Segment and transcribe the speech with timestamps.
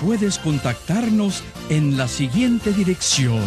[0.00, 3.44] puedes contactarnos en la siguiente dirección.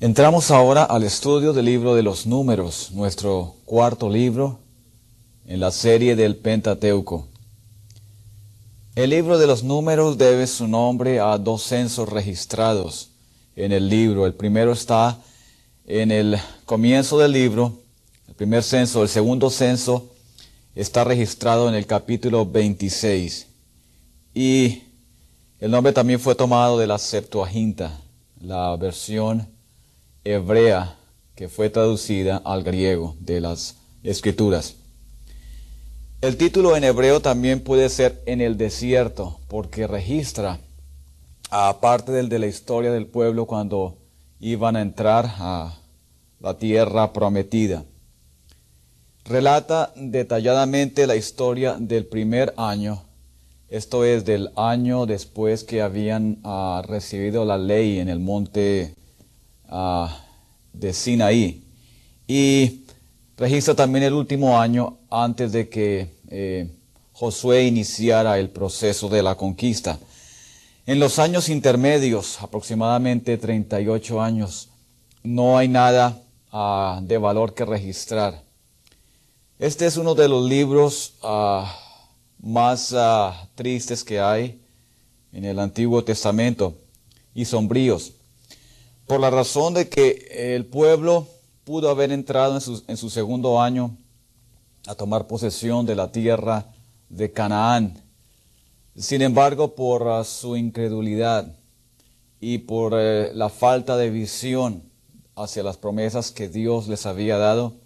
[0.00, 4.58] Entramos ahora al estudio del libro de los números, nuestro cuarto libro
[5.46, 7.28] en la serie del Pentateuco.
[8.96, 13.10] El libro de los números debe su nombre a dos censos registrados
[13.54, 14.26] en el libro.
[14.26, 15.18] El primero está
[15.86, 17.81] en el comienzo del libro
[18.32, 20.08] el primer censo, el segundo censo
[20.74, 23.46] está registrado en el capítulo 26
[24.32, 24.84] y
[25.58, 28.00] el nombre también fue tomado de la Septuaginta,
[28.40, 29.46] la versión
[30.24, 30.96] hebrea
[31.34, 34.76] que fue traducida al griego de las escrituras.
[36.22, 40.58] El título en hebreo también puede ser en el desierto, porque registra,
[41.50, 43.98] aparte del de la historia del pueblo cuando
[44.40, 45.76] iban a entrar a
[46.40, 47.84] la tierra prometida
[49.24, 53.02] relata detalladamente la historia del primer año,
[53.68, 58.94] esto es del año después que habían ah, recibido la ley en el monte
[59.68, 60.24] ah,
[60.74, 61.64] de Sinaí.
[62.26, 62.84] Y
[63.38, 66.70] registra también el último año antes de que eh,
[67.12, 69.98] Josué iniciara el proceso de la conquista.
[70.84, 74.68] En los años intermedios, aproximadamente 38 años,
[75.22, 78.42] no hay nada ah, de valor que registrar.
[79.62, 81.72] Este es uno de los libros ah,
[82.40, 84.60] más ah, tristes que hay
[85.32, 86.74] en el Antiguo Testamento
[87.32, 88.10] y sombríos,
[89.06, 91.28] por la razón de que el pueblo
[91.62, 93.96] pudo haber entrado en su, en su segundo año
[94.88, 96.66] a tomar posesión de la tierra
[97.08, 98.02] de Canaán.
[98.96, 101.54] Sin embargo, por ah, su incredulidad
[102.40, 104.82] y por eh, la falta de visión
[105.36, 107.80] hacia las promesas que Dios les había dado,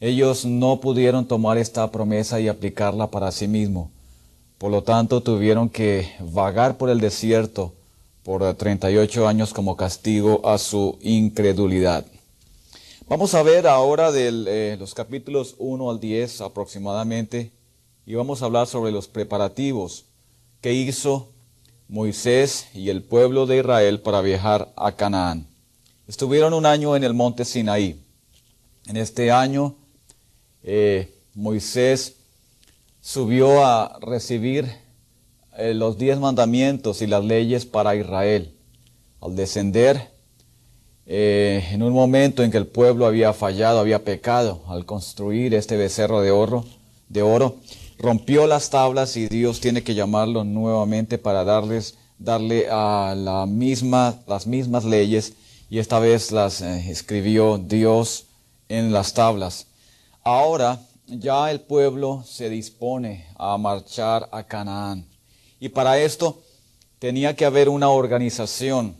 [0.00, 3.88] ellos no pudieron tomar esta promesa y aplicarla para sí mismos.
[4.58, 7.72] Por lo tanto, tuvieron que vagar por el desierto
[8.22, 12.04] por 38 años como castigo a su incredulidad.
[13.08, 17.52] Vamos a ver ahora eh, los capítulos 1 al 10 aproximadamente
[18.04, 20.06] y vamos a hablar sobre los preparativos
[20.60, 21.28] que hizo
[21.88, 25.46] Moisés y el pueblo de Israel para viajar a Canaán.
[26.08, 28.00] Estuvieron un año en el monte Sinaí.
[28.86, 29.76] En este año
[30.66, 32.16] eh, Moisés
[33.00, 34.68] subió a recibir
[35.56, 38.52] eh, los diez mandamientos y las leyes para Israel.
[39.20, 40.10] Al descender,
[41.06, 45.76] eh, en un momento en que el pueblo había fallado, había pecado, al construir este
[45.76, 46.64] becerro de oro,
[47.08, 47.56] de oro,
[47.96, 54.16] rompió las tablas y Dios tiene que llamarlo nuevamente para darles, darle a la misma,
[54.26, 55.34] las mismas leyes
[55.70, 58.26] y esta vez las escribió Dios
[58.68, 59.68] en las tablas.
[60.28, 65.06] Ahora ya el pueblo se dispone a marchar a Canaán.
[65.60, 66.42] Y para esto
[66.98, 68.96] tenía que haber una organización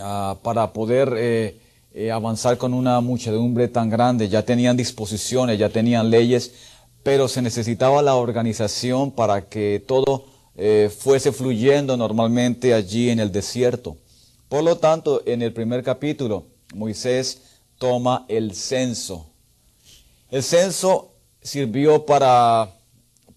[0.00, 1.56] ah, para poder eh,
[1.94, 4.28] eh, avanzar con una muchedumbre tan grande.
[4.28, 6.50] Ya tenían disposiciones, ya tenían leyes,
[7.04, 10.24] pero se necesitaba la organización para que todo
[10.56, 13.96] eh, fuese fluyendo normalmente allí en el desierto.
[14.48, 17.42] Por lo tanto, en el primer capítulo, Moisés
[17.78, 19.28] toma el censo
[20.32, 21.12] el censo
[21.42, 22.74] sirvió para,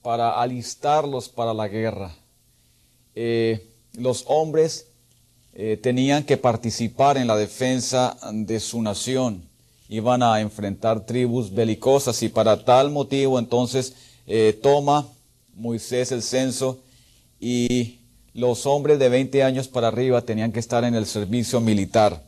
[0.02, 2.16] para alistarlos para la guerra.
[3.14, 4.88] Eh, los hombres
[5.54, 9.44] eh, tenían que participar en la defensa de su nación.
[9.90, 13.94] Iban a enfrentar tribus belicosas y para tal motivo entonces
[14.26, 15.06] eh, toma
[15.54, 16.80] Moisés el censo
[17.42, 18.00] y
[18.34, 22.24] los hombres de 20 años para arriba tenían que estar en el servicio militar.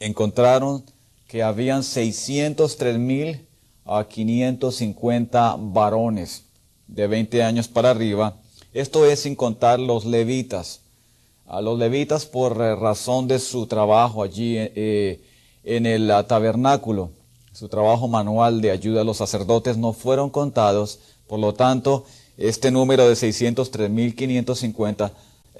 [0.00, 0.82] Encontraron
[1.28, 3.46] que habían 603 mil
[3.90, 6.44] a 550 varones
[6.86, 8.36] de 20 años para arriba.
[8.72, 10.82] Esto es sin contar los levitas.
[11.48, 15.20] A los levitas por razón de su trabajo allí eh,
[15.64, 17.10] en el tabernáculo.
[17.52, 22.04] su trabajo manual de ayuda a los sacerdotes no fueron contados, por lo tanto,
[22.38, 25.10] este número de 603.550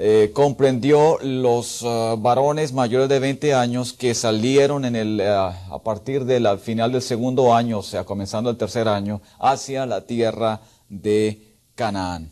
[0.02, 5.78] eh, comprendió los ah, varones mayores de 20 años que salieron en el, ah, a
[5.80, 10.62] partir del final del segundo año, o sea, comenzando el tercer año, hacia la tierra
[10.88, 12.30] de Canaán.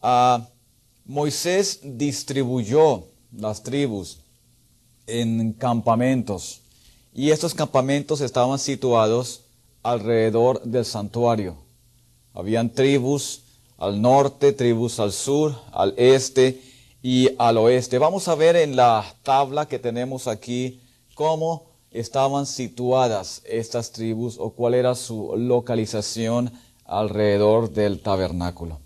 [0.00, 0.48] Ah,
[1.04, 3.04] Moisés distribuyó
[3.36, 4.20] las tribus
[5.06, 6.62] en campamentos
[7.12, 9.42] y estos campamentos estaban situados
[9.82, 11.58] alrededor del santuario.
[12.32, 13.42] Habían tribus
[13.78, 16.62] al norte, tribus al sur, al este
[17.02, 17.98] y al oeste.
[17.98, 20.80] Vamos a ver en la tabla que tenemos aquí
[21.14, 26.52] cómo estaban situadas estas tribus o cuál era su localización
[26.84, 28.80] alrededor del tabernáculo.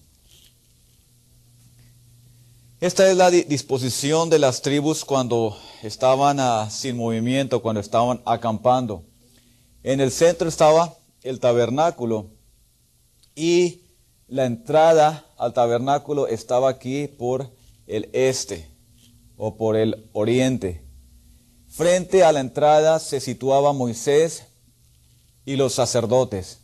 [2.81, 9.03] Esta es la disposición de las tribus cuando estaban ah, sin movimiento, cuando estaban acampando.
[9.83, 12.29] En el centro estaba el tabernáculo
[13.35, 13.80] y
[14.31, 17.51] la entrada al tabernáculo estaba aquí por
[17.89, 18.69] el este
[19.37, 20.85] o por el oriente.
[21.67, 24.45] Frente a la entrada se situaba Moisés
[25.45, 26.61] y los sacerdotes.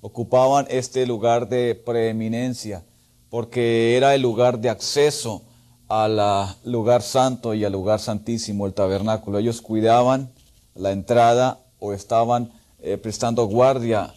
[0.00, 2.82] Ocupaban este lugar de preeminencia
[3.28, 5.42] porque era el lugar de acceso
[5.88, 6.18] al
[6.64, 9.38] lugar santo y al lugar santísimo, el tabernáculo.
[9.38, 10.32] Ellos cuidaban
[10.74, 14.14] la entrada o estaban eh, prestando guardia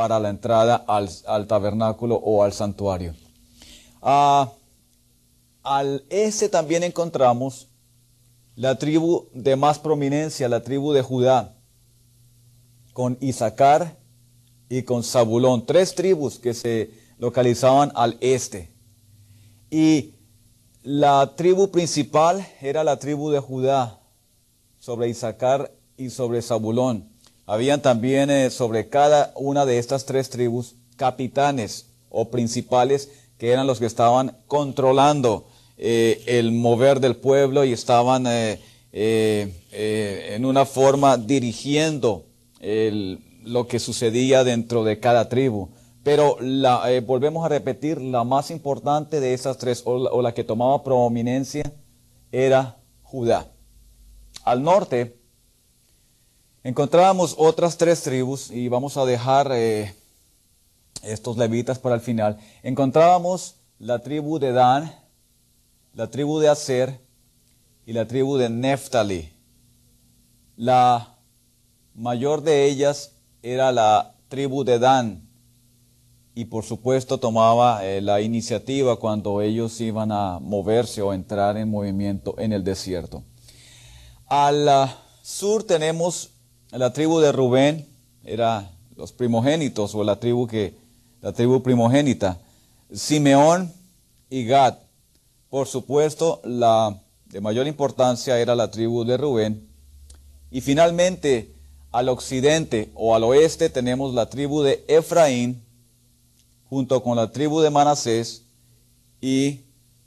[0.00, 3.14] para la entrada al, tabernáculo o al santuario.
[4.00, 4.50] Ah,
[5.62, 7.68] al este también encontramos
[8.56, 11.54] la tribu de más prominencia, la tribu de Judá,
[12.94, 13.98] con Isaacar
[14.70, 18.72] y con Zabulón, tres tribus que se localizaban al este.
[19.70, 20.14] Y
[20.82, 24.00] la tribu principal era la tribu de Judá,
[24.78, 27.12] sobre Isaacar y sobre Zabulón.
[27.50, 33.66] Habían también eh, sobre cada una de estas tres tribus capitanes o principales que eran
[33.66, 38.60] los que estaban controlando eh, el mover del pueblo y estaban eh,
[38.92, 42.26] en una forma dirigiendo
[43.42, 45.70] lo que sucedía dentro de cada tribu.
[46.04, 50.84] Pero la, volvemos a repetir, la más importante de esas tres, o la que tomaba
[50.84, 51.64] prominencia,
[52.30, 53.48] era Judá.
[54.44, 55.19] Al norte
[56.62, 59.94] Encontrábamos otras tres tribus y vamos a dejar eh,
[61.02, 62.36] estos levitas para el final.
[62.62, 64.94] Encontrábamos la tribu de Dan,
[65.94, 67.00] la tribu de Aser
[67.86, 69.32] y la tribu de Neftali.
[70.56, 71.16] La
[71.94, 75.26] mayor de ellas era la tribu de Dan
[76.34, 81.70] y por supuesto tomaba eh, la iniciativa cuando ellos iban a moverse o entrar en
[81.70, 83.24] movimiento en el desierto.
[84.26, 86.34] Al ah, sur tenemos
[86.78, 87.86] la tribu de Rubén
[88.24, 90.74] era los primogénitos o la tribu que
[91.20, 92.38] la tribu primogénita.
[92.92, 93.72] Simeón
[94.28, 94.78] y Gad.
[95.48, 99.68] Por supuesto, la de mayor importancia era la tribu de Rubén.
[100.50, 101.52] Y finalmente,
[101.92, 105.62] al occidente o al oeste tenemos la tribu de Efraín
[106.68, 108.42] junto con la tribu de Manasés
[109.20, 109.60] y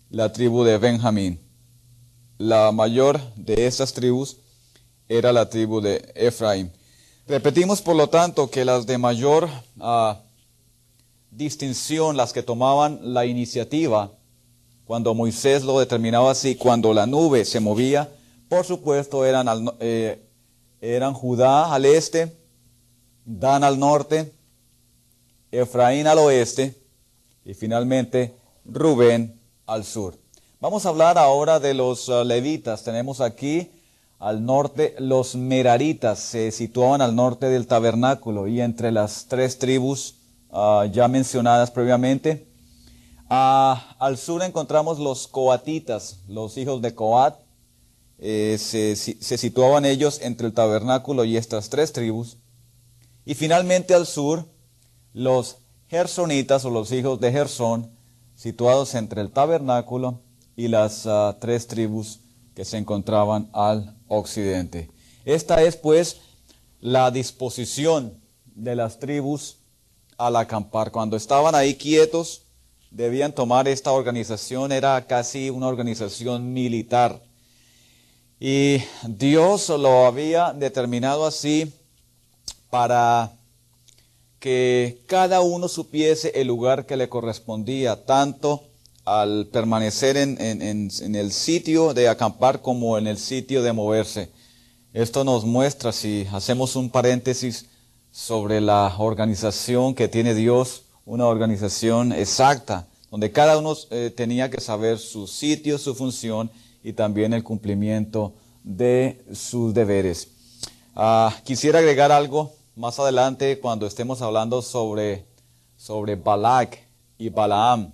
[0.10, 1.40] la tribu de Benjamín.
[2.38, 4.38] La mayor de estas tribus
[5.18, 6.72] era la tribu de Efraín.
[7.28, 9.48] Repetimos, por lo tanto, que las de mayor
[9.80, 10.22] ah,
[11.32, 14.12] distinción, las que tomaban la iniciativa,
[14.86, 18.10] cuando Moisés lo determinaba así, cuando la nube se movía,
[18.50, 19.48] por supuesto eran,
[19.80, 20.22] eh,
[20.82, 22.36] eran Judá al este,
[23.26, 24.34] Dan al norte,
[25.50, 26.76] Efraín al oeste
[27.46, 30.18] y finalmente Rubén al sur.
[30.60, 32.84] Vamos a hablar ahora de los ah, levitas.
[32.84, 33.70] Tenemos aquí
[34.24, 40.16] al norte, los meraritas se situaban al norte del tabernáculo y entre las tres tribus
[40.50, 42.48] ah, ya mencionadas previamente.
[43.30, 47.36] Ah, al sur encontramos los coatitas, los hijos de Coat.
[48.18, 52.38] Eh, se, situaban ellos entre el tabernáculo y estas tres tribus.
[53.26, 54.46] Y finalmente al sur,
[55.12, 55.58] los
[55.90, 57.92] gersonitas o los hijos de Gersón,
[58.36, 60.22] situados entre el tabernáculo
[60.56, 62.22] y las ah, tres tribus
[62.56, 64.90] que se encontraban al occidente.
[65.26, 66.18] Esta es pues
[66.82, 69.58] la disposición de las tribus
[70.18, 70.92] al acampar.
[70.92, 72.44] Cuando estaban ahí quietos,
[72.92, 77.22] debían tomar esta organización, era casi una organización militar.
[78.40, 81.74] Y Dios lo había determinado así
[82.70, 83.32] para
[84.40, 88.64] que cada uno supiese el lugar que le correspondía, tanto
[89.06, 90.36] al permanecer en,
[91.16, 94.32] el sitio de acampar como en el sitio de moverse.
[94.94, 97.66] Esto nos muestra, si hacemos un paréntesis
[98.12, 104.62] sobre la organización que tiene Dios, una organización exacta, donde cada uno eh, tenía que
[104.62, 106.50] saber su sitio, su función
[106.84, 108.34] y también el cumplimiento
[108.64, 110.30] de sus deberes.
[110.96, 115.26] Ah, quisiera agregar algo más adelante cuando estemos hablando sobre,
[115.76, 116.80] sobre Balak
[117.18, 117.92] y Balaam.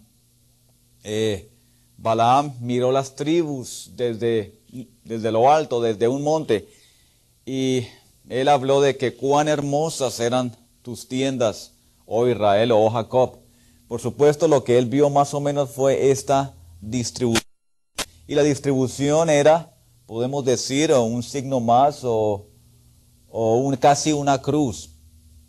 [1.03, 1.49] Eh,
[1.97, 4.59] Balaam miró las tribus desde,
[5.03, 6.69] desde lo alto, desde un monte,
[7.45, 7.87] y
[8.29, 11.73] él habló de que cuán hermosas eran tus tiendas,
[12.05, 13.39] oh Israel o oh Jacob.
[13.87, 17.43] Por supuesto, lo que él vio más o menos fue esta distribución.
[18.27, 19.75] Y la distribución era,
[20.05, 22.45] podemos decir, un signo más o,
[23.27, 24.91] o casi una cruz.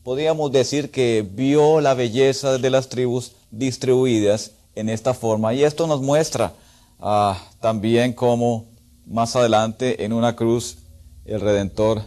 [0.03, 5.55] Podríamos decir que vio la belleza de las tribus distribuidas en esta forma.
[5.55, 6.55] Y esto nos muestra
[6.99, 8.67] ah, también cómo
[9.07, 10.79] más adelante en una cruz
[11.25, 12.03] el Redentor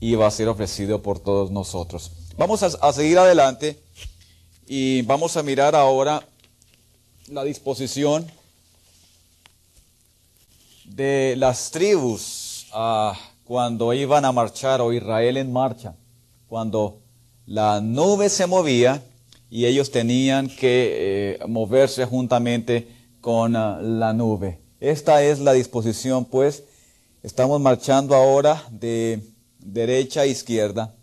[0.00, 2.12] iba a ser ofrecido por todos nosotros.
[2.36, 3.78] Vamos a, seguir adelante
[4.66, 6.26] y vamos a mirar ahora
[7.28, 8.26] la disposición
[10.84, 15.94] de las tribus ah, cuando iban a marchar o Israel en marcha,
[16.48, 17.00] cuando
[17.46, 19.02] la nube se movía
[19.54, 22.88] y ellos tenían que eh, moverse juntamente
[23.20, 24.58] con ah, la nube.
[24.80, 26.64] Esta es la disposición, pues,
[27.22, 29.22] estamos marchando ahora de
[29.60, 30.96] derecha a izquierda.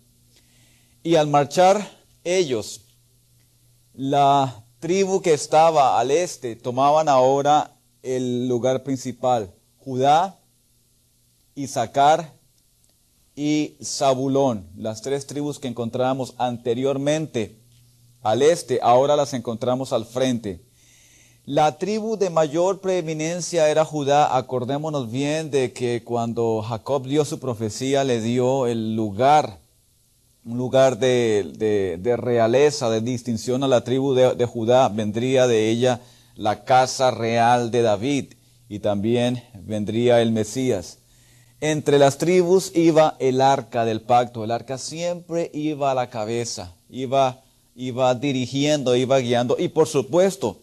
[1.02, 1.80] Y al marchar
[2.24, 2.82] ellos,
[3.94, 9.50] la tribu que estaba al este tomaban ahora el lugar principal.
[9.78, 10.38] Judá,
[11.54, 12.34] Isaacar
[13.34, 17.61] y Zabulón, las tres tribus que encontrábamos anteriormente
[18.22, 20.60] al este, ahora las encontramos al frente.
[21.44, 24.36] La tribu de mayor preeminencia era Judá.
[24.36, 29.58] Acordémonos bien de que cuando Jacob dio su profecía le dio el lugar,
[30.44, 34.88] un lugar de, realeza, de distinción a la tribu de, de Judá.
[34.88, 36.00] Vendría de ella
[36.36, 38.34] la casa real de David
[38.68, 40.98] y también vendría el Mesías.
[41.60, 44.44] Entre las tribus iba el arca del pacto.
[44.44, 47.42] El arca siempre iba a la cabeza, iba
[47.74, 50.60] iba dirigiendo, iba guiando y por supuesto,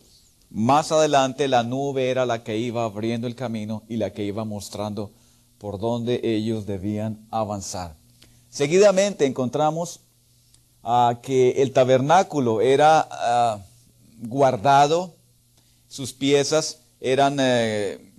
[0.50, 4.46] más adelante la nube era la que iba abriendo el camino y la que iba
[4.46, 5.12] mostrando
[5.58, 7.96] por dónde ellos debían avanzar.
[8.50, 10.00] Seguidamente encontramos
[10.84, 13.60] ah, que el tabernáculo era ah,
[14.22, 15.14] guardado,
[15.88, 18.12] sus piezas eran eh,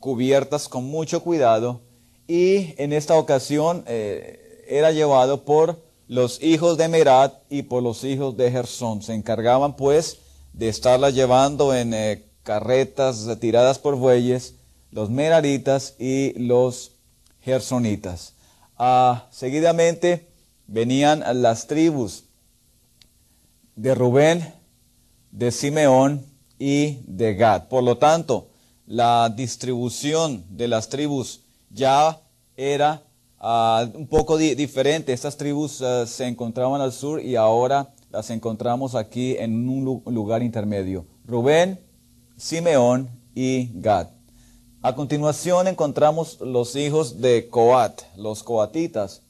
[0.00, 1.80] cubiertas con mucho cuidado
[2.26, 8.04] y en esta ocasión eh, era llevado por los hijos de Merat y por los
[8.04, 9.02] hijos de Gersón.
[9.02, 10.18] Se encargaban pues
[10.52, 14.54] de estarlas llevando en eh, carretas tiradas por bueyes,
[14.90, 16.92] los meraritas y los
[17.40, 18.34] gersonitas.
[18.78, 20.28] Ah, seguidamente
[20.66, 22.24] venían las tribus
[23.74, 24.54] de Rubén,
[25.30, 26.24] de Simeón
[26.58, 27.68] y de Gad.
[27.68, 28.48] Por lo tanto,
[28.86, 32.20] la distribución de las tribus ya
[32.56, 33.02] era
[33.48, 35.12] Ah, un poco diferente.
[35.12, 40.42] Estas tribus ah, se encontraban al sur y ahora las encontramos aquí en un lugar
[40.42, 41.06] intermedio.
[41.24, 41.78] Rubén,
[42.36, 44.08] Simeón y Gad.
[44.82, 49.22] A continuación encontramos los hijos de Coat, los coatitas,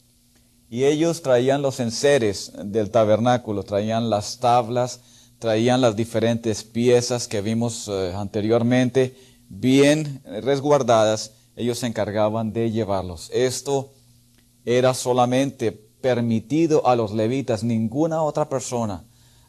[0.70, 5.00] y ellos traían los enseres del tabernáculo, traían las tablas,
[5.38, 9.14] traían las diferentes piezas que vimos eh, anteriormente,
[9.50, 13.30] bien resguardadas, ellos se encargaban de llevarlos.
[13.34, 13.92] Esto
[14.66, 19.04] era solamente permitido a los levitas, ninguna otra persona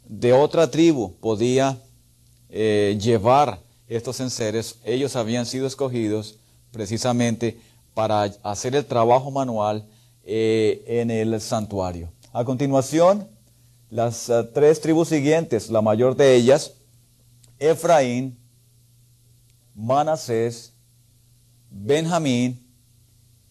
[0.07, 1.77] de otra tribu podía
[2.49, 4.79] eh, llevar estos enseres.
[4.83, 6.37] Ellos habían sido escogidos
[6.71, 7.59] precisamente
[7.93, 9.85] para hacer el trabajo manual
[10.23, 12.09] eh, en el santuario.
[12.31, 13.27] A continuación,
[13.89, 16.73] las eh, tres tribus siguientes, la mayor de ellas,
[17.59, 18.37] Efraín,
[19.75, 20.73] Manasés,
[21.69, 22.65] Benjamín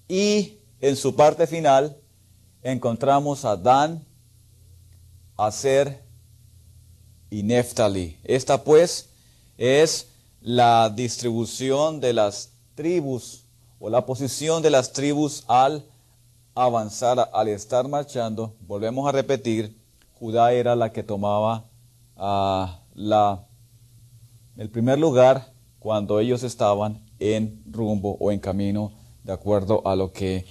[0.09, 1.97] y en su parte final
[2.63, 4.05] encontramos a Dan,
[5.37, 6.03] Aser
[7.31, 8.19] y Neftali.
[8.25, 9.09] Esta pues
[9.59, 10.09] es
[10.41, 13.45] la distribución de las tribus
[13.79, 15.85] o la posición de las tribus al
[16.55, 18.55] avanzar, al estar marchando.
[18.61, 19.77] Volvemos a repetir,
[20.19, 21.65] Judá era la que tomaba
[22.17, 22.81] ah,
[24.57, 28.93] el primer lugar cuando ellos estaban en rumbo o en camino
[29.27, 30.47] de acuerdo a lo que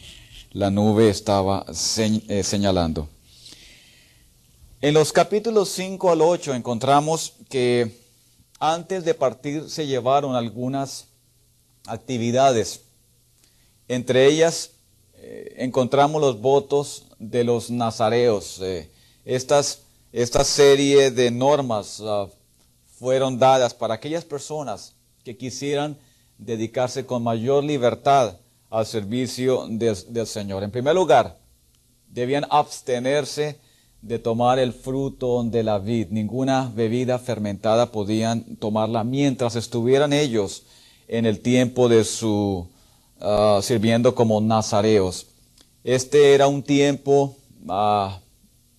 [0.52, 3.08] la nube estaba eh, señalando.
[4.82, 7.98] En los capítulos 5 al 8 encontramos que
[8.60, 11.08] antes de partir se llevaron algunas
[11.88, 12.82] actividades.
[13.88, 14.72] Entre ellas,
[15.20, 18.60] eh, encontramos los votos de los nazareos.
[18.62, 18.92] Eh,
[19.24, 22.28] esta serie de normas ah,
[23.00, 25.98] fueron dadas para aquellas personas que quisieran
[26.38, 28.36] dedicarse con mayor libertad
[28.70, 30.64] al servicio del Señor.
[30.64, 31.38] En primer lugar,
[32.10, 33.60] debían abstenerse
[34.02, 36.08] de tomar el fruto de la vid.
[36.12, 40.64] Ninguna bebida fermentada podían tomarla mientras estuvieran ellos
[41.08, 42.68] en el tiempo de su
[43.20, 45.28] uh, sirviendo como nazareos.
[45.84, 48.10] Este era un tiempo uh,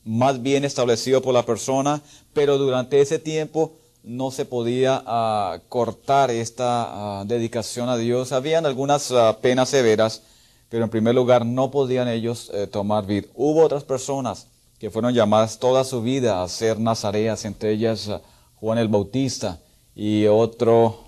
[0.04, 2.00] más bien establecido por la persona,
[2.32, 3.72] pero durante ese tiempo
[4.06, 8.32] no se podía uh, cortar esta dedicación a Dios.
[8.32, 10.22] Habían algunas penas severas,
[10.68, 13.26] pero en primer lugar no podían ellos eh, tomar vid.
[13.34, 14.46] Hubo otras personas
[14.78, 18.10] que fueron llamadas toda su vida a ser nazareas, entre ellas
[18.56, 19.60] Juan el Bautista
[19.94, 21.06] y otro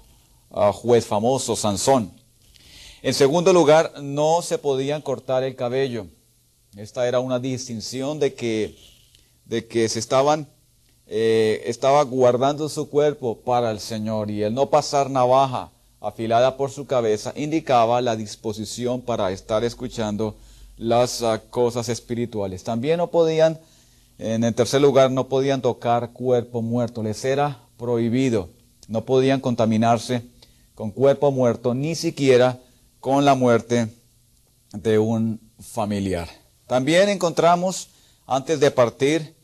[0.73, 2.11] juez famoso, Sansón.
[3.03, 6.07] En segundo lugar, no se podían cortar el cabello.
[6.77, 8.77] Esta era una distinción de que,
[9.45, 10.49] de que se estaban,
[11.11, 16.71] eh, estaba guardando su cuerpo para el Señor y el no pasar navaja afilada por
[16.71, 20.37] su cabeza indicaba la disposición para estar escuchando
[20.77, 22.63] las ah, cosas espirituales.
[22.63, 23.59] También no podían,
[24.19, 28.51] en el tercer lugar, no podían tocar cuerpo muerto, les era prohibido,
[28.87, 30.23] no podían contaminarse
[30.75, 32.59] con cuerpo muerto, ni siquiera
[33.01, 33.89] con la muerte
[34.73, 36.29] de un familiar.
[36.67, 37.89] También encontramos,
[38.27, 39.38] antes de partir,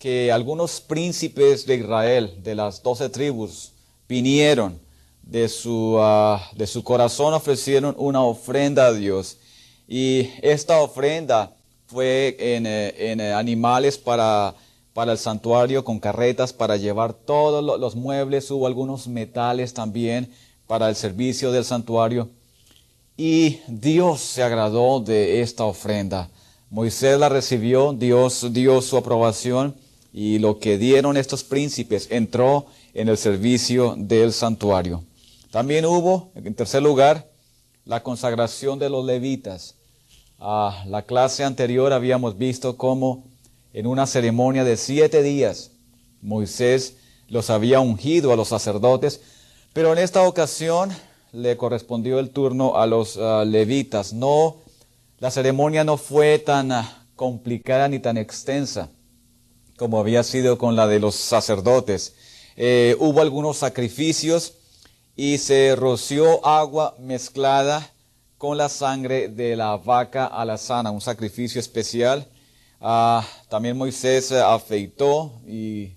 [0.00, 3.72] que algunos príncipes de Israel, de las doce tribus,
[4.08, 4.80] vinieron
[5.22, 9.36] de su, ah, de su corazón, ofrecieron una ofrenda a Dios.
[9.86, 11.54] Y esta ofrenda
[11.86, 14.54] fue en, eh, en eh, animales para,
[14.94, 20.32] para el santuario, con carretas para llevar todos los muebles, hubo algunos metales también
[20.66, 22.30] para el servicio del santuario.
[23.18, 26.30] Y Dios se agradó de esta ofrenda.
[26.70, 29.74] Moisés la recibió, Dios dio su aprobación
[30.12, 35.04] y lo que dieron estos príncipes entró en el servicio del santuario.
[35.50, 37.28] También hubo, en tercer lugar,
[37.84, 39.74] la consagración de los levitas.
[40.38, 43.24] A la clase anterior habíamos visto cómo
[43.72, 45.70] en una ceremonia de siete días
[46.22, 46.96] Moisés
[47.28, 49.20] los había ungido a los sacerdotes
[49.72, 50.90] pero en esta ocasión
[51.32, 54.12] le correspondió el turno a los ah, levitas.
[54.12, 54.56] No,
[55.20, 58.90] la ceremonia no fue tan ah, complicada ni tan extensa
[59.80, 62.12] como había sido con la de los sacerdotes.
[62.54, 64.52] Eh, hubo algunos sacrificios
[65.16, 67.90] y se roció agua mezclada
[68.36, 72.28] con la sangre de la vaca alazana, un sacrificio especial.
[72.78, 75.92] Ah, también Moisés afeitó y,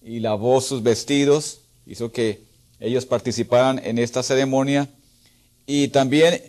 [0.00, 2.42] y lavó sus vestidos, hizo que
[2.80, 4.88] ellos participaron en esta ceremonia
[5.66, 6.40] y también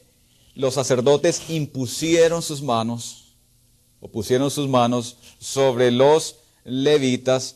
[0.55, 3.33] los sacerdotes impusieron sus manos
[3.99, 7.55] o pusieron sus manos sobre los levitas.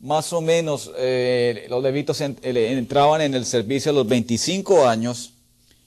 [0.00, 5.32] Más o menos eh, los levitas eh, entraban en el servicio a los 25 años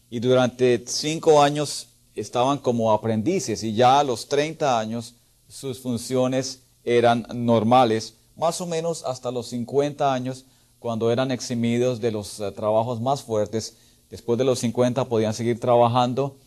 [0.09, 5.13] y durante 5 años estaban como aprendices y ya a los 30 años
[5.47, 10.45] sus funciones eran normales, más o menos hasta los 50 años
[10.79, 13.77] cuando eran eximidos de los eh, trabajos más fuertes.
[14.09, 16.37] Después de los 50 podían seguir trabajando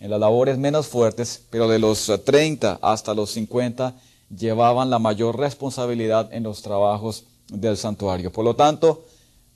[0.00, 3.94] en las labores menos fuertes, pero de los 30 eh, hasta los 50
[4.34, 8.32] llevaban la mayor responsabilidad en los trabajos del santuario.
[8.32, 9.04] Por lo tanto,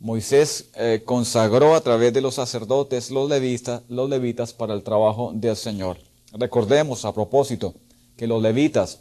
[0.01, 5.33] Moisés eh, consagró a través de los sacerdotes, los levitas, los levitas para el trabajo
[5.35, 5.99] del Señor.
[6.33, 7.75] Recordemos a propósito
[8.17, 9.01] que los levitas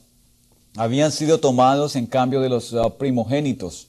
[0.76, 3.88] habían sido tomados en cambio de los primogénitos.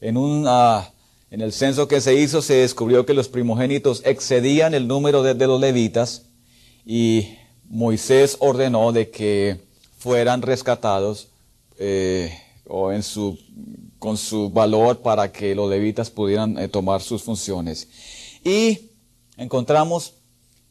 [0.00, 0.92] En, un, ah,
[1.30, 5.34] en el censo que se hizo se descubrió que los primogénitos excedían el número de,
[5.46, 6.26] los levitas
[6.84, 7.36] y
[7.68, 9.64] Moisés ordenó de que
[10.04, 11.28] fueran rescatados
[11.78, 12.32] eh,
[12.68, 12.90] o
[13.98, 17.88] con su valor para que los levitas pudieran eh, tomar sus funciones.
[18.44, 18.90] Y
[19.36, 20.12] encontramos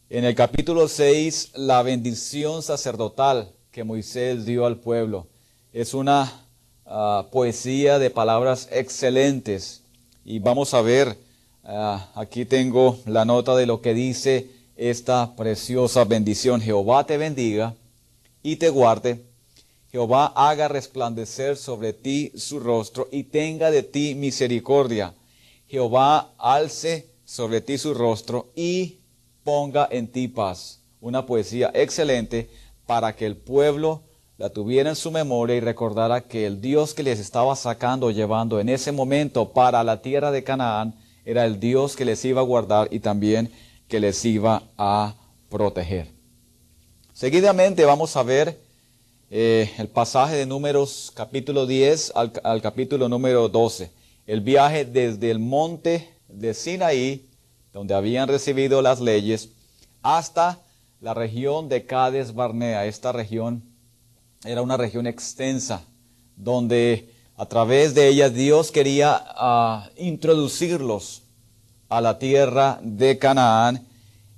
[0.09, 5.27] en el capítulo 6 la bendición sacerdotal que Moisés dio al pueblo.
[5.73, 6.43] Es una
[6.85, 9.81] Ah, poesía de palabras excelentes.
[10.25, 11.17] Y vamos a ver,
[11.63, 16.61] ah, aquí tengo la nota de lo que dice esta preciosa bendición.
[16.61, 17.73] Jehová te bendiga
[18.43, 19.25] y te guarde.
[19.91, 25.13] Jehová haga resplandecer sobre ti su rostro y tenga de ti misericordia.
[25.67, 28.99] Jehová alce sobre ti su rostro y
[29.43, 30.82] ponga en ti paz.
[30.99, 32.49] Una poesía excelente
[32.86, 34.01] para que el pueblo
[34.38, 38.60] la tuviera en su memoria y recordara que el Dios que les estaba sacando, llevando
[38.60, 42.43] en ese momento para la tierra de Canaán, era el Dios que les iba a
[42.43, 43.51] guardar y también
[43.88, 45.15] que les iba a
[45.49, 46.12] proteger.
[47.13, 48.60] Seguidamente vamos a ver
[49.30, 53.91] eh, el pasaje de números capítulo 10 al, capítulo número 12.
[54.26, 57.30] El viaje desde el monte de Sinaí,
[57.71, 59.49] donde habían recibido las leyes,
[60.02, 60.60] hasta
[61.02, 62.88] la región de Cades Barnea.
[62.88, 63.62] Esta región
[64.43, 65.84] era una región extensa,
[66.36, 71.21] donde a través de ella Dios quería ah, introducirlos
[71.89, 73.92] a la tierra de Canaán.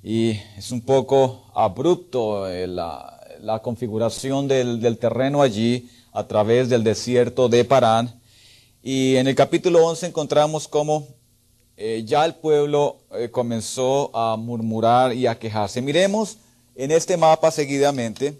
[0.07, 7.49] Y es un poco abrupto eh, la, configuración del, terreno allí a través del desierto
[7.49, 8.21] de Parán.
[8.83, 11.07] Y en el capítulo 11 encontramos cómo
[11.75, 15.81] eh, ya el pueblo eh, comenzó a murmurar y a quejarse.
[15.81, 16.37] Miremos
[16.75, 18.39] en este mapa seguidamente.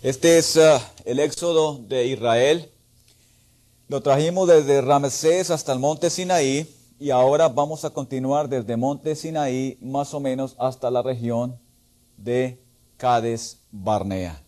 [0.00, 2.71] Este es uh, el éxodo de Israel.
[3.92, 6.66] Lo trajimos desde Ramsés hasta el monte Sinaí
[6.98, 11.60] y ahora vamos a continuar desde monte Sinaí más o menos hasta la región
[12.16, 12.58] de
[12.96, 14.42] Cades Barnea.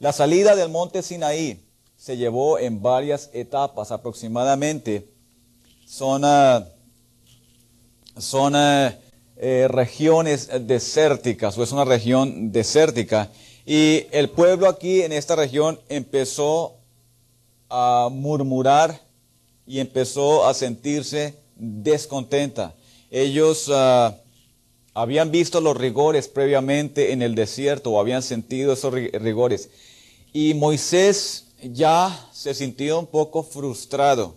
[0.00, 5.08] La salida del monte Sinaí se llevó en varias etapas, aproximadamente
[5.86, 6.62] son, uh,
[8.18, 8.90] son uh,
[9.38, 13.30] eh, regiones desérticas o es una región desértica
[13.64, 16.77] y el pueblo aquí en esta región empezó
[17.68, 19.00] a murmurar
[19.66, 22.74] y empezó a sentirse descontenta.
[23.10, 24.12] Ellos uh,
[24.94, 29.70] habían visto los rigores previamente en el desierto o habían sentido esos rigores
[30.32, 34.36] y Moisés ya se sintió un poco frustrado,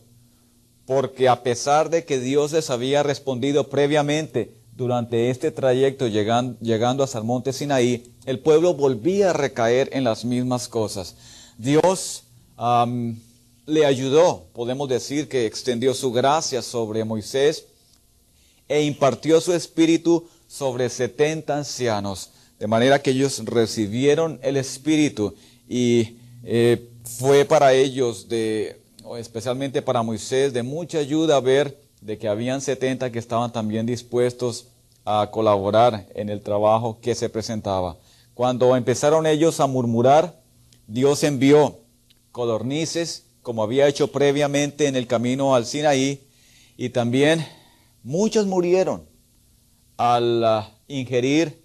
[0.85, 7.03] porque a pesar de que Dios les había respondido previamente durante este trayecto llegando, llegando
[7.03, 11.15] hasta el monte Sinaí, el pueblo volvía a recaer en las mismas cosas.
[11.57, 12.23] Dios
[13.65, 17.65] le ayudó, podemos decir que extendió su gracia sobre Moisés
[18.67, 25.33] e impartió su espíritu sobre 70 ancianos, de manera que ellos recibieron el espíritu
[25.67, 28.79] y eh, fue para ellos, de,
[29.17, 34.67] especialmente para Moisés, de mucha ayuda ver de que habían 70 que estaban también dispuestos
[35.03, 37.97] a colaborar en el trabajo que se presentaba.
[38.35, 40.39] Cuando empezaron ellos a murmurar,
[40.87, 41.79] Dios envió
[42.31, 46.27] codornices, como había hecho previamente en el camino al Sinaí,
[46.77, 47.45] y también
[48.03, 49.07] muchos murieron
[49.97, 51.61] al uh, ingerir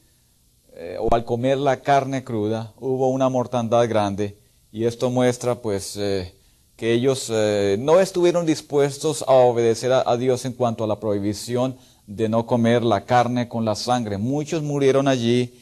[0.75, 4.39] eh, o al comer la carne cruda hubo una mortandad grande
[4.71, 6.35] y esto muestra pues eh,
[6.77, 11.79] que ellos eh, no estuvieron dispuestos a obedecer a, Dios en cuanto a la prohibición
[12.07, 14.19] de no comer la carne con la sangre.
[14.19, 15.55] Muchos murieron allí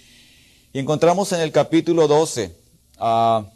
[0.73, 2.57] y encontramos en el capítulo 12,
[2.99, 3.47] ah,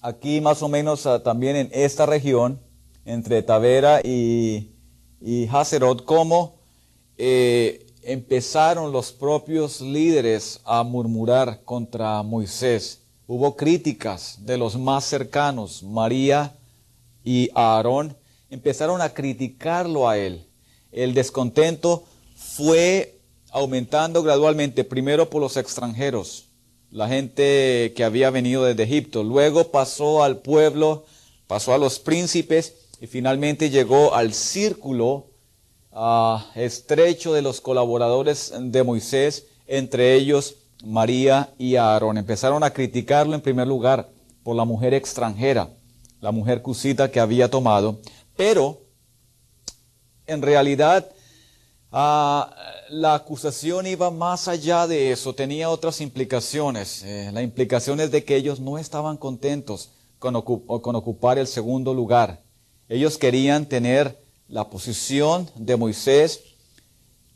[0.00, 2.60] aquí más o menos ah, también en esta región,
[3.04, 4.72] entre Tavera y,
[5.20, 5.48] y
[6.04, 6.60] como
[8.02, 13.02] empezaron los propios líderes a murmurar contra Moisés.
[13.26, 16.56] Hubo críticas de los más cercanos, María
[17.24, 18.16] y Aarón,
[18.48, 20.46] empezaron a criticarlo a él.
[20.90, 23.20] El descontento fue
[23.52, 26.49] aumentando gradualmente, primero por los extranjeros,
[26.90, 31.04] la gente que había venido desde Egipto, luego pasó al pueblo,
[31.46, 35.26] pasó a los príncipes y finalmente llegó al círculo
[36.54, 42.18] estrecho de los colaboradores de Moisés, entre ellos María y Aarón.
[42.18, 44.08] Empezaron a criticarlo en primer lugar
[44.42, 45.70] por la mujer extranjera,
[46.20, 48.00] la mujer cusita que había tomado,
[48.36, 48.80] pero
[50.26, 51.08] en realidad
[51.92, 52.54] ah,
[52.90, 57.02] la acusación iba más allá de eso, tenía otras implicaciones.
[57.04, 62.42] Eh, la implicación es de que ellos no estaban contentos con, ocupar el segundo lugar.
[62.88, 66.40] Ellos querían tener la posición de Moisés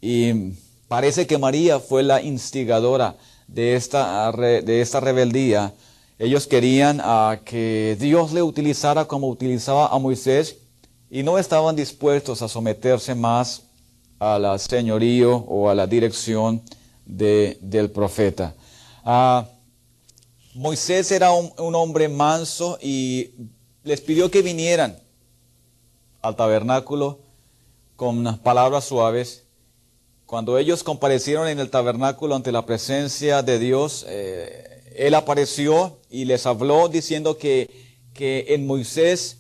[0.01, 0.53] y
[0.88, 5.73] parece que María fue la instigadora de esta, de esta rebeldía.
[6.19, 10.57] Ellos querían a que Dios le utilizara como utilizaba a Moisés
[11.11, 13.62] y no estaban dispuestos a someterse más
[14.18, 16.62] a la señorío o a la dirección
[17.05, 18.55] de, del profeta.
[19.05, 19.46] Ah,
[20.55, 23.31] Moisés era un, hombre manso y
[23.83, 24.96] les pidió que vinieran
[26.22, 27.18] al tabernáculo
[27.96, 29.42] con palabras suaves.
[30.27, 36.24] Cuando ellos comparecieron en el tabernáculo ante la presencia de Dios, eh, Él apareció y
[36.24, 37.68] les habló diciendo que,
[38.14, 39.38] que en Moisés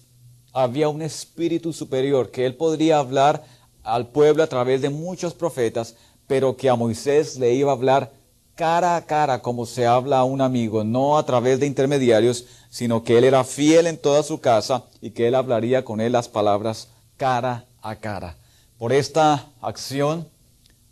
[0.52, 3.44] había un espíritu superior, que Él podría hablar
[3.84, 5.94] al pueblo a través de muchos profetas,
[6.26, 8.12] pero que a Moisés le iba a hablar
[8.54, 13.04] cara a cara como se habla a un amigo, no a través de intermediarios, sino
[13.04, 16.28] que él era fiel en toda su casa y que él hablaría con él las
[16.28, 18.36] palabras cara a cara.
[18.78, 20.28] Por esta acción,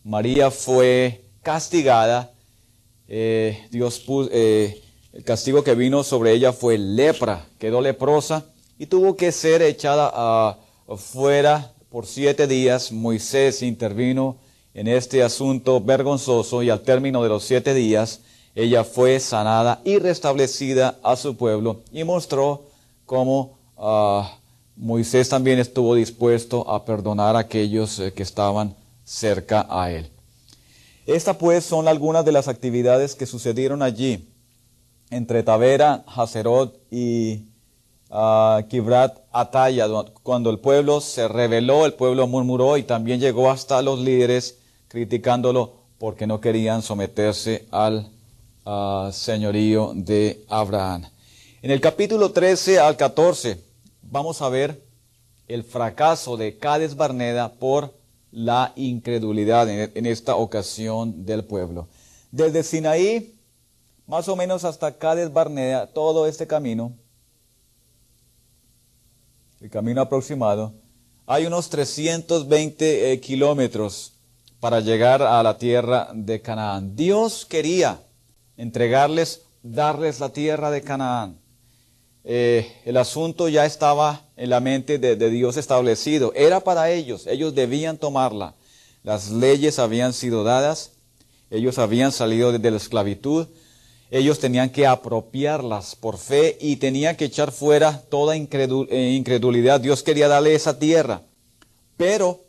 [0.05, 2.33] María fue castigada.
[3.09, 8.47] Eh, Dios eh, el castigo que vino sobre ella fue lepra, quedó leprosa
[8.79, 12.91] y tuvo que ser echada afuera por siete días.
[12.91, 14.39] Moisés intervino
[14.73, 18.21] en este asunto vergonzoso y al término de los siete días
[18.55, 22.65] ella fue sanada y restablecida a su pueblo y mostró
[23.05, 24.39] cómo ah,
[24.75, 28.75] Moisés también estuvo dispuesto a perdonar a aquellos eh, que estaban
[29.05, 30.11] cerca a él.
[31.05, 34.31] Estas pues son algunas de las actividades que sucedieron allí
[35.11, 37.52] entre Tavera, Hazerot y
[38.68, 39.87] Kibrat Ataya,
[40.22, 45.72] cuando el pueblo se rebeló, el pueblo murmuró y también llegó hasta los líderes criticándolo
[45.96, 48.11] porque no querían someterse al
[48.66, 51.07] ah, señorío de Abraham.
[51.62, 53.59] En el capítulo 13 al 14
[54.03, 54.83] vamos a ver
[55.48, 57.94] el fracaso de Cades Barneda por
[58.31, 61.88] la incredulidad en esta ocasión del pueblo.
[62.31, 63.35] Desde Sinaí,
[64.07, 66.92] más o menos hasta Cades Barneda, todo este camino,
[69.62, 70.75] el camino aproximado,
[71.25, 74.14] hay unos 320 eh, kilómetros
[74.59, 76.96] para llegar a la tierra de Canaán.
[76.96, 78.01] Dios quería
[78.57, 81.38] entregarles, darles la tierra de Canaán.
[82.25, 86.33] Eh, el asunto ya estaba en la mente de, Dios establecido.
[86.35, 88.55] Era para ellos, ellos debían tomarla.
[89.05, 90.90] Las leyes habían sido dadas,
[91.51, 93.46] ellos habían salido de la esclavitud,
[94.12, 99.81] ellos tenían que apropiarlas por fe y tenían que echar fuera toda eh, incredulidad.
[99.81, 101.22] Dios quería darle esa tierra.
[101.96, 102.44] Pero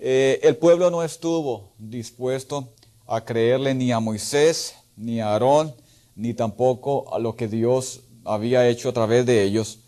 [0.00, 2.72] eh, el pueblo no estuvo dispuesto
[3.06, 5.72] a creerle ni a Moisés, ni a Aarón,
[6.16, 9.78] ni tampoco a lo que Dios había hecho a través de ellos.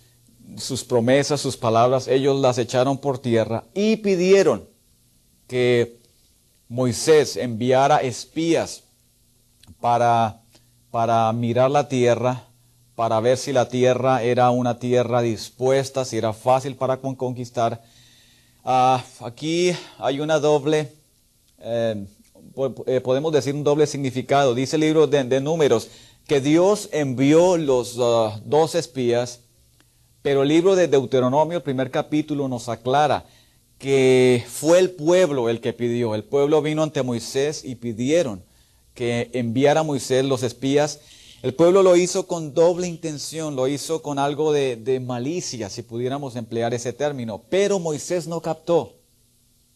[0.58, 4.68] Sus promesas, sus palabras, ellos las echaron por tierra y pidieron
[5.48, 5.98] que
[6.68, 8.84] Moisés enviara espías
[9.80, 10.39] para,
[10.90, 12.44] para mirar la tierra,
[12.94, 17.82] para ver si la tierra era una tierra dispuesta, si era fácil para conquistar
[18.64, 20.92] Ah, aquí hay una doble,
[21.60, 22.04] eh,
[22.86, 24.54] eh, podemos decir un doble significado.
[24.54, 25.88] Dice el libro de, números
[26.26, 29.40] que Dios envió los uh, dos espías,
[30.20, 33.24] pero el libro de Deuteronomio, el primer capítulo, nos aclara
[33.78, 36.14] que fue el pueblo el que pidió.
[36.14, 38.42] El pueblo vino ante Moisés y pidieron
[39.00, 41.00] que enviara a Moisés los espías
[41.42, 46.36] el pueblo lo hizo con doble intención, lo hizo con algo de, malicia, si pudiéramos
[46.36, 48.96] emplear ese término, pero Moisés no captó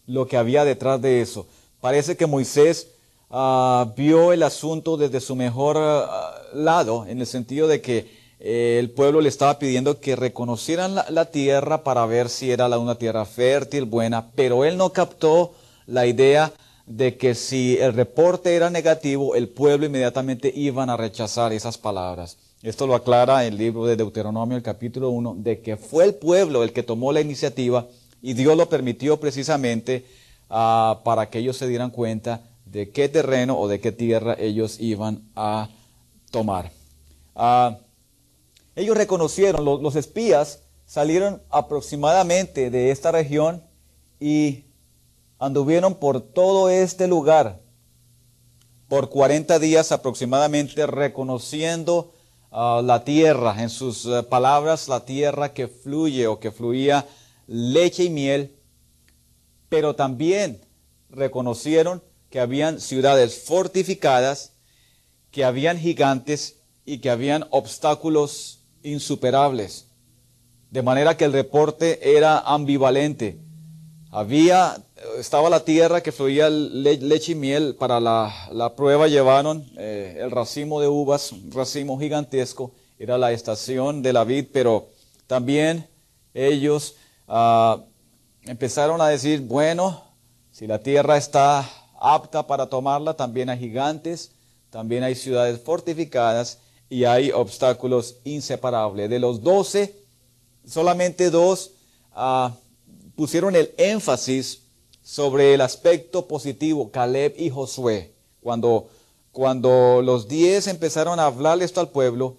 [0.07, 1.47] lo que había detrás de eso.
[1.81, 2.89] Parece que Moisés
[3.31, 8.11] ah, vio el asunto desde su mejor ah, lado, en el sentido de que
[8.41, 12.97] eh, el pueblo le estaba pidiendo que reconocieran la, tierra para ver si era una
[12.97, 15.55] tierra fértil, buena, pero él no captó
[15.87, 16.53] la idea
[16.87, 22.37] de que si el reporte era negativo, el pueblo inmediatamente iban a rechazar esas palabras.
[22.63, 26.63] Esto lo aclara el libro de Deuteronomio, el capítulo 1, de que fue el pueblo
[26.63, 27.87] el que tomó la iniciativa
[28.23, 30.07] y Dios lo permitió precisamente
[30.49, 34.81] ah, para que ellos se dieran cuenta de qué terreno o de qué tierra ellos
[34.81, 35.69] iban a
[36.31, 36.71] tomar.
[37.35, 37.79] Ah,
[38.77, 43.63] ellos reconocieron, los espías salieron aproximadamente de esta región
[44.19, 44.64] y
[45.45, 47.61] anduvieron por todo este lugar
[48.89, 52.15] por 40 días aproximadamente reconociendo
[52.51, 57.07] ah, la tierra, en sus eh, palabras, la tierra que fluye o que fluía
[57.47, 58.57] leche y miel,
[59.69, 60.61] pero también
[61.11, 64.53] reconocieron que habían ciudades fortificadas,
[65.31, 69.89] que habían gigantes y que habían obstáculos insuperables.
[70.71, 73.44] De manera que el reporte era ambivalente.
[74.17, 74.77] Había
[75.19, 77.75] estaba la tierra que fluía leche y miel.
[77.75, 82.71] Para la, prueba llevaron eh, el racimo de uvas, un racimo gigantesco.
[82.97, 84.87] Era la estación de la vid, pero
[85.27, 85.89] también
[86.33, 86.95] ellos
[87.27, 87.83] ah,
[88.45, 90.05] empezaron a decir, bueno,
[90.53, 91.69] si la tierra está
[92.01, 94.31] apta para tomarla, también hay gigantes,
[94.71, 99.11] también hay ciudades fortificadas y hay obstáculos inseparables.
[99.11, 99.97] De los doce,
[100.65, 101.73] solamente dos
[102.13, 102.53] ah,
[103.17, 104.63] pusieron el énfasis
[105.03, 108.89] sobre el aspecto positivo, Caleb y Josué, cuando,
[109.33, 112.37] cuando los diez empezaron a hablar esto al pueblo,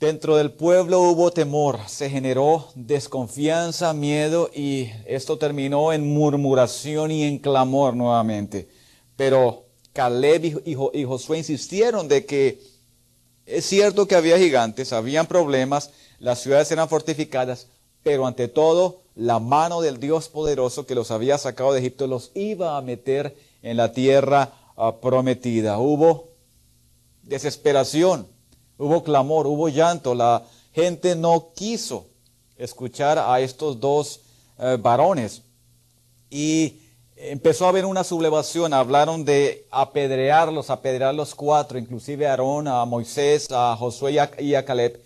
[0.00, 7.22] dentro del pueblo hubo temor, se generó desconfianza, miedo y esto terminó en murmuración y
[7.22, 8.68] en clamor nuevamente.
[9.16, 12.60] Pero Caleb y, Josué insistieron de que
[13.46, 17.68] es cierto que había gigantes, habían problemas, las ciudades eran fortificadas,
[18.04, 22.30] pero ante todo la mano del Dios poderoso que los había sacado de Egipto los
[22.34, 25.78] iba a meter en la tierra ah, prometida.
[25.78, 26.28] Hubo
[27.22, 28.26] desesperación,
[28.78, 30.14] hubo clamor, hubo llanto.
[30.14, 32.06] La gente no quiso
[32.56, 34.20] escuchar a estos dos
[34.58, 35.42] eh, varones
[36.28, 36.80] y
[37.16, 38.74] empezó a haber una sublevación.
[38.74, 44.64] Hablaron de apedrearlos, apedrear los cuatro, inclusive a Aarón, a Moisés, a Josué y a
[44.64, 45.03] Caleb.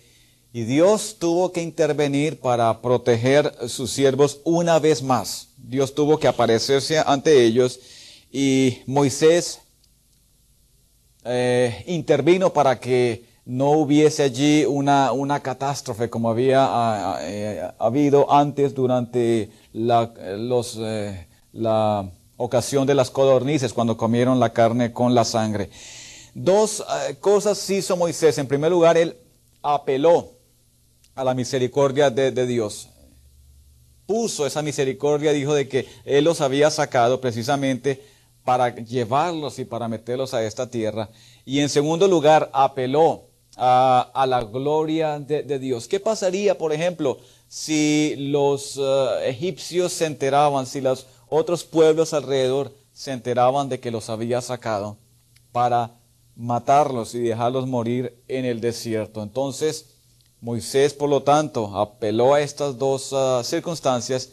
[0.53, 5.49] Y Dios tuvo que intervenir para proteger a sus siervos una vez más.
[5.59, 7.79] Dios tuvo que aparecerse ante ellos
[8.33, 9.61] y Moisés
[11.25, 18.75] eh, intervino para que no hubiese allí una, una catástrofe como había eh, habido antes
[18.75, 25.69] durante la, eh, la ocasión de las codornices cuando comieron la carne con la sangre.
[26.33, 26.83] Dos
[27.21, 28.39] cosas hizo Moisés.
[28.39, 29.17] En primer lugar, él
[29.63, 30.38] apeló
[31.19, 32.91] a la misericordia de, Dios.
[34.07, 38.01] Puso esa misericordia, dijo de que Él los había sacado precisamente
[38.45, 41.09] para llevarlos y para meterlos a esta tierra.
[41.45, 43.25] Y en segundo lugar, apeló
[43.57, 45.89] a, la gloria de, Dios.
[45.89, 52.73] ¿Qué pasaría, por ejemplo, si los uh, egipcios se enteraban, si los otros pueblos alrededor
[52.93, 54.99] se enteraban de que los había sacado
[55.51, 55.97] para
[56.37, 59.21] matarlos y dejarlos morir en el desierto?
[59.21, 59.98] Entonces,
[60.41, 64.31] Moisés, por lo tanto, apeló a estas dos ah, circunstancias,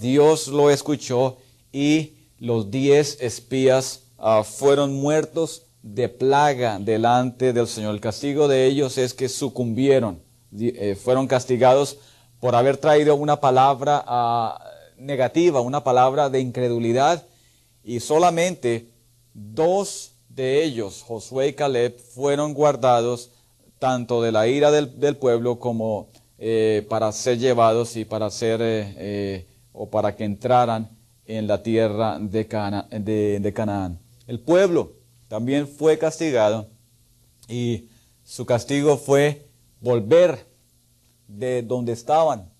[0.00, 1.36] Dios lo escuchó
[1.72, 7.94] y los diez espías ah, fueron muertos de plaga delante del Señor.
[7.94, 10.22] El castigo de ellos es que sucumbieron,
[10.58, 11.98] eh, fueron castigados
[12.40, 14.64] por haber traído una palabra ah,
[14.96, 17.26] negativa, una palabra de incredulidad,
[17.82, 18.88] y solamente
[19.34, 23.30] dos de ellos, Josué y Caleb, fueron guardados
[23.84, 28.94] tanto de la ira del, pueblo como eh, para ser llevados y para ser eh,
[28.96, 30.88] eh, o para que entraran
[31.26, 34.00] en la tierra de, de, Canaán.
[34.26, 34.92] El pueblo
[35.28, 36.66] también fue castigado
[37.46, 37.90] y
[38.24, 39.50] su castigo fue
[39.82, 40.46] volver
[41.28, 42.50] de donde estaban,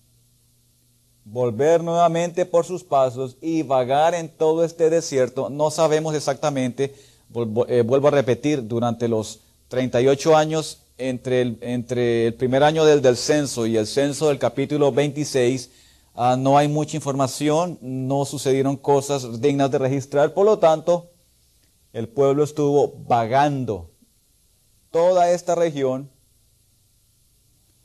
[1.23, 5.49] volver nuevamente por sus pasos y vagar en todo este desierto.
[5.49, 6.93] No sabemos exactamente,
[7.29, 13.77] vuelvo a repetir, durante los 38 años entre el, primer año del, del, censo y
[13.77, 15.69] el censo del capítulo 26,
[16.15, 21.11] ah, no hay mucha información, no sucedieron cosas dignas de registrar, por lo tanto,
[21.93, 23.91] el pueblo estuvo vagando
[24.91, 26.09] toda esta región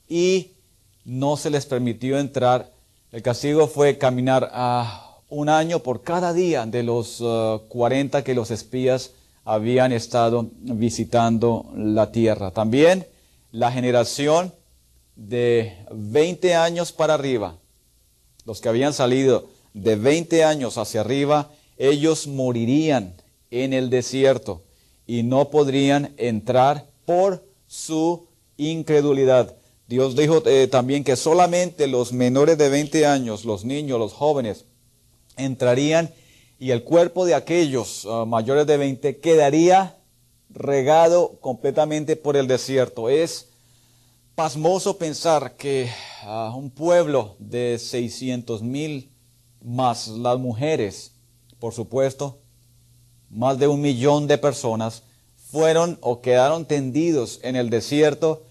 [0.09, 0.53] y
[1.05, 2.73] no se les permitió entrar.
[3.13, 7.23] El castigo fue caminar a un año por cada día de los
[7.69, 9.13] 40 ah, que los espías
[9.45, 12.51] habían estado visitando la tierra.
[12.51, 13.07] También
[13.53, 14.53] la generación
[15.17, 17.57] de 20 años para arriba,
[18.45, 23.15] los que habían salido de 20 años hacia arriba, ellos morirían
[23.51, 24.63] en el desierto
[25.07, 28.27] y no podrían entrar por su
[28.57, 29.57] incredulidad.
[29.89, 34.67] Dios dijo eh, también que solamente los menores de 20 años, los niños, los jóvenes,
[35.37, 36.13] entrarían
[36.61, 39.97] y el cuerpo de aquellos ah, mayores de 20 quedaría
[40.51, 43.09] regado completamente por el desierto.
[43.09, 43.49] Es
[44.35, 45.91] pasmoso pensar que
[46.23, 49.11] ah, un pueblo de 600 mil
[49.65, 51.13] más las mujeres,
[51.59, 52.39] por supuesto,
[53.31, 55.03] más de un millón de personas
[55.51, 58.45] fueron o quedaron tendidos en el desierto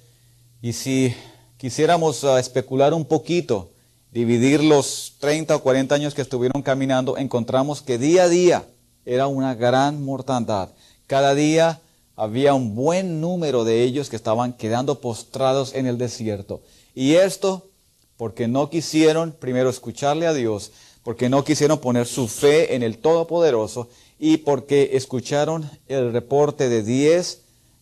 [0.64, 1.14] y si
[1.58, 3.70] quisiéramos ah, especular un poquito,
[4.12, 8.66] dividir los 30 o 40 años que estuvieron caminando, encontramos que día a día
[9.06, 10.70] era una gran mortandad.
[11.08, 11.82] Cada día
[12.16, 16.62] había un buen número de ellos que estaban quedando postrados en el desierto.
[16.94, 17.70] Y esto
[18.18, 20.72] porque no quisieron primero escucharle a Dios,
[21.04, 23.88] porque no quisieron poner su fe en el Todopoderoso
[24.20, 27.42] y porque escucharon el reporte de 10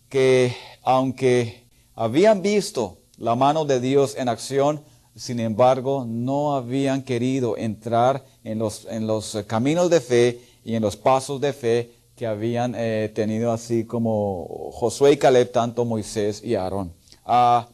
[0.09, 1.63] que aunque
[1.95, 4.83] habían visto la mano de Dios en acción,
[5.17, 10.83] sin embargo, no habían querido entrar en los, en los caminos de fe y en
[10.83, 16.43] los pasos de fe que habían eh, tenido así como Josué y Caleb, tanto Moisés
[16.43, 16.93] y Aarón.
[17.25, 17.67] Ah,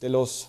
[0.00, 0.48] de, los,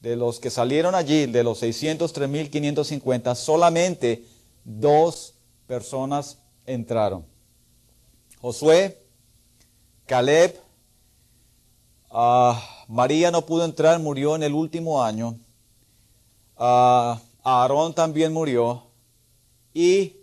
[0.00, 4.24] de los que salieron allí, de los 603.550, solamente
[4.64, 5.34] dos
[5.68, 7.24] personas entraron.
[8.40, 8.98] Josué,
[10.06, 10.58] Caleb,
[12.10, 15.36] ah, María no pudo entrar, murió en el último año.
[16.56, 18.84] Aarón también murió
[19.74, 20.16] y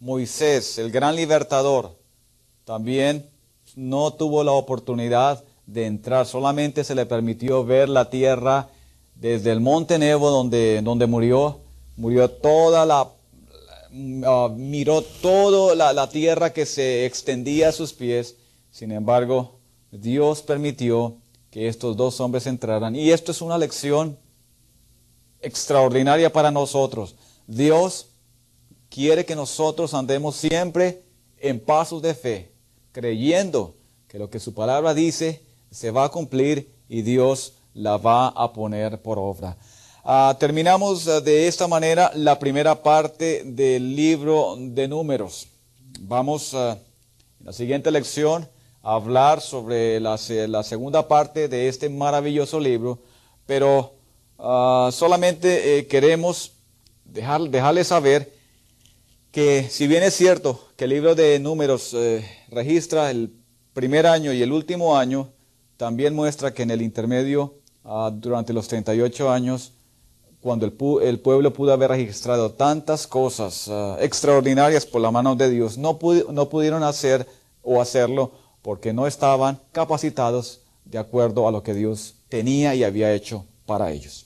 [0.00, 1.96] Moisés, el gran libertador,
[2.64, 3.28] también
[3.74, 8.68] no tuvo la oportunidad de entrar, solamente se le permitió ver la tierra
[9.14, 11.60] desde el monte Nebo donde, donde murió,
[11.96, 13.08] murió toda la,
[14.24, 18.36] ah, miró toda la, la tierra que se extendía a sus pies.
[18.70, 19.56] Sin embargo,
[19.90, 21.16] Dios permitió
[21.50, 22.94] que estos dos hombres entraran.
[22.94, 24.18] Y esto es una lección
[25.40, 27.16] extraordinaria para nosotros.
[27.46, 28.08] Dios
[28.88, 31.02] quiere que nosotros andemos siempre
[31.38, 32.52] en pasos de fe,
[32.92, 33.74] creyendo
[34.08, 38.52] que lo que su palabra dice se va a cumplir y Dios la va a
[38.52, 39.56] poner por obra.
[40.02, 45.48] Ah, terminamos ah, de esta manera la primera parte del libro de números.
[46.00, 46.78] Vamos ah,
[47.40, 48.48] en la siguiente lección
[48.82, 50.16] a hablar sobre la,
[50.46, 53.00] la, segunda parte de este maravilloso libro,
[53.46, 53.95] pero
[54.38, 56.52] solamente eh, queremos
[57.04, 58.32] dejar, dejarles saber
[59.30, 63.32] que si bien es cierto que el libro de números eh, registra el
[63.74, 65.30] primer año y el último año,
[65.76, 67.54] también muestra que en el intermedio
[67.88, 69.72] Ah, durante los 38 años,
[70.40, 75.78] cuando el, pueblo pudo haber registrado tantas cosas uh, extraordinarias por la mano de Dios,
[75.78, 75.96] no,
[76.32, 77.26] no pudieron hacer
[77.62, 78.32] o hacerlo
[78.62, 83.92] porque no estaban capacitados de acuerdo a lo que Dios tenía y había hecho para
[83.92, 84.25] ellos.